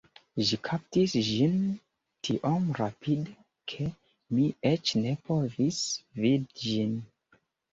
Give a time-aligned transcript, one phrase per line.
[0.49, 1.59] Ĝi kaptis ĝin
[2.29, 3.35] tiom rapide,
[3.75, 3.87] ke
[4.39, 5.83] mi eĉ ne povis
[6.25, 6.99] vidi ĝin